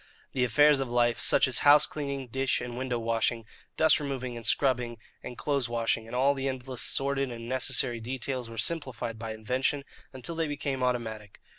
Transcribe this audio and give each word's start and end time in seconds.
The 0.31 0.43
affairs 0.43 0.79
of 0.79 0.89
life, 0.89 1.19
such 1.19 1.47
as 1.47 1.59
house 1.59 1.85
cleaning, 1.85 2.27
dish 2.29 2.59
and 2.59 2.75
window 2.75 2.97
washing, 2.97 3.45
dust 3.77 3.99
removing, 3.99 4.35
and 4.35 4.47
scrubbing 4.47 4.97
and 5.21 5.37
clothes 5.37 5.69
washing, 5.69 6.07
and 6.07 6.15
all 6.15 6.33
the 6.33 6.47
endless 6.47 6.81
sordid 6.81 7.29
and 7.29 7.47
necessary 7.47 7.99
details, 7.99 8.49
were 8.49 8.57
simplified 8.57 9.19
by 9.19 9.31
invention 9.31 9.85
until 10.11 10.33
they 10.33 10.47
became 10.47 10.81
automatic. 10.81 11.39